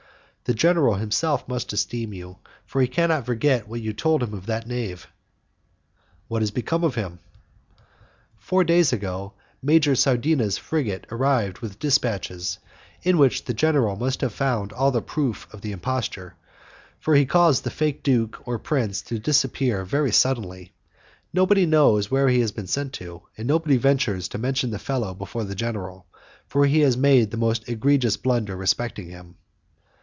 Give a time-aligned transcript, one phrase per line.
[0.45, 4.47] The general himself must esteem you, for he cannot forget what you told him of
[4.47, 5.07] that knave."
[6.27, 7.19] "What has become of him?"
[8.37, 9.31] "Four days ago
[9.63, 12.59] Major Sardina's frigate arrived with dispatches,
[13.01, 16.35] in which the general must have found all the proof of the imposture,
[16.99, 20.73] for he has caused the false duke or prince to disappear very suddenly.
[21.31, 25.13] Nobody knows where he has been sent to, and nobody ventures to mention the fellow
[25.13, 26.07] before the general,
[26.45, 29.35] for he made the most egregious blunder respecting him."